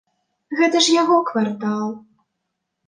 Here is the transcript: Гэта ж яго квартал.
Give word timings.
Гэта 0.61 0.81
ж 0.85 0.95
яго 1.01 1.17
квартал. 1.31 1.89